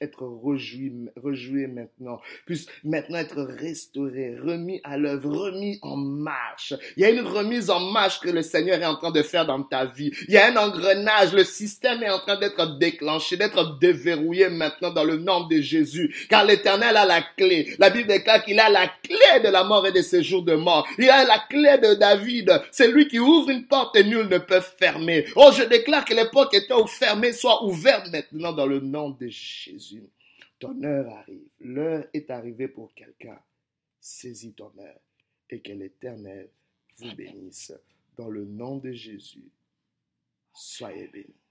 être 0.00 0.24
rejoui, 0.24 1.66
maintenant, 1.66 2.20
puisse 2.46 2.66
maintenant 2.82 3.18
être 3.18 3.42
restauré, 3.42 4.36
remis 4.38 4.80
à 4.84 4.96
l'œuvre, 4.96 5.30
remis 5.30 5.78
en 5.82 5.96
marche. 5.96 6.72
Il 6.96 7.02
y 7.02 7.04
a 7.04 7.10
une 7.10 7.26
remise 7.26 7.68
en 7.68 7.80
marche 7.80 8.20
que 8.20 8.30
le 8.30 8.42
Seigneur 8.42 8.80
est 8.80 8.86
en 8.86 8.96
train 8.96 9.10
de 9.10 9.22
faire 9.22 9.46
dans 9.46 9.62
ta 9.62 9.84
vie. 9.84 10.12
Il 10.28 10.34
y 10.34 10.38
a 10.38 10.50
un 10.50 10.56
engrenage, 10.56 11.34
le 11.34 11.44
système 11.44 12.02
est 12.02 12.10
en 12.10 12.20
train 12.20 12.38
d'être 12.38 12.78
déclenché, 12.78 13.36
d'être 13.36 13.78
déverrouillé 13.78 14.48
maintenant 14.48 14.90
dans 14.90 15.04
le 15.04 15.16
nom 15.16 15.46
de 15.46 15.60
Jésus, 15.60 16.14
car 16.30 16.44
l'Éternel 16.44 16.96
a 16.96 17.04
la 17.04 17.22
clé. 17.36 17.74
La 17.78 17.90
Bible 17.90 18.08
déclare 18.08 18.42
qu'il 18.42 18.58
a 18.58 18.70
la 18.70 18.88
clé 19.02 19.42
de 19.42 19.48
la 19.48 19.64
mort 19.64 19.86
et 19.86 19.92
des 19.92 20.02
séjours 20.02 20.42
de 20.42 20.54
mort. 20.54 20.86
Il 20.98 21.10
a 21.10 21.24
la 21.24 21.38
clé 21.50 21.78
de 21.78 21.94
David. 21.94 22.62
C'est 22.72 22.88
lui 22.88 23.08
qui 23.08 23.18
ouvre 23.18 23.50
une 23.50 23.66
porte 23.66 23.94
et 23.96 24.04
nul 24.04 24.26
ne 24.28 24.38
peut 24.38 24.62
fermer. 24.78 25.26
Oh, 25.36 25.50
je 25.56 25.64
déclare 25.64 26.04
que 26.04 26.14
portes 26.30 26.54
étaient 26.54 26.72
ouvertes 26.72 26.93
fermée 26.94 27.32
soit 27.32 27.64
ouverte 27.64 28.10
maintenant 28.10 28.52
dans 28.52 28.66
le 28.66 28.80
nom 28.80 29.10
de 29.10 29.28
Jésus. 29.28 30.08
Ton 30.58 30.82
heure 30.82 31.08
arrive. 31.08 31.48
L'heure 31.60 32.06
est 32.12 32.30
arrivée 32.30 32.68
pour 32.68 32.94
quelqu'un. 32.94 33.38
Saisis 34.00 34.52
ton 34.52 34.72
heure 34.78 35.00
et 35.50 35.60
que 35.60 35.72
l'Éternel 35.72 36.48
vous 36.98 37.14
bénisse. 37.14 37.72
Dans 38.16 38.28
le 38.28 38.44
nom 38.44 38.76
de 38.78 38.92
Jésus, 38.92 39.50
soyez 40.54 41.08
bénis. 41.08 41.43